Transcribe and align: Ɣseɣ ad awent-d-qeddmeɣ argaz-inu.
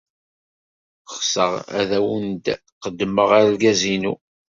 Ɣseɣ 1.17 1.51
ad 1.79 1.89
awent-d-qeddmeɣ 1.99 3.29
argaz-inu. 3.39 4.13